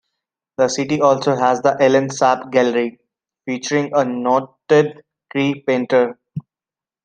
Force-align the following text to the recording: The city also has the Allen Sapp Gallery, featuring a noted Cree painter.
The 0.57 0.67
city 0.67 0.99
also 0.99 1.35
has 1.35 1.61
the 1.61 1.77
Allen 1.79 2.07
Sapp 2.09 2.49
Gallery, 2.51 2.97
featuring 3.45 3.91
a 3.93 4.03
noted 4.03 5.03
Cree 5.29 5.61
painter. 5.67 6.17